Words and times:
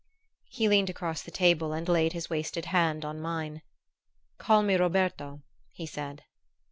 He 0.49 0.67
leaned 0.67 0.89
across 0.89 1.21
the 1.21 1.29
table 1.29 1.73
and 1.73 1.87
laid 1.87 2.13
his 2.13 2.27
wasted 2.27 2.65
hand 2.65 3.05
on 3.05 3.21
mine. 3.21 3.61
"Call 4.39 4.63
me 4.63 4.73
Roberto," 4.73 5.43
he 5.73 5.85
said. 5.85 6.23